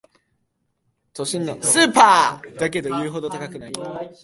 [1.13, 3.71] 都心のスーパーだけど言うほど高くない